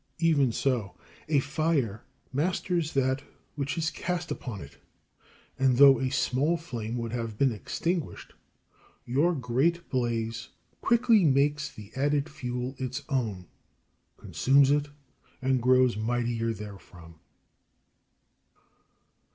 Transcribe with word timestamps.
Even 0.17 0.51
so 0.51 0.97
a 1.29 1.37
fire 1.39 2.03
masters 2.33 2.93
that 2.93 3.21
which 3.53 3.77
is 3.77 3.91
cast 3.91 4.31
upon 4.31 4.59
it, 4.59 4.79
and 5.59 5.77
though 5.77 5.99
a 5.99 6.09
small 6.09 6.57
flame 6.57 6.97
would 6.97 7.11
have 7.11 7.37
been 7.37 7.51
extinguished, 7.51 8.33
your 9.05 9.35
great 9.35 9.87
blaze 9.91 10.49
quickly 10.81 11.23
makes 11.23 11.69
the 11.69 11.91
added 11.95 12.29
fuel 12.29 12.73
its 12.79 13.03
own, 13.09 13.45
consumes 14.17 14.71
it, 14.71 14.87
and 15.39 15.61
grows 15.61 15.95
mightier 15.95 16.51
therefrom. 16.51 17.19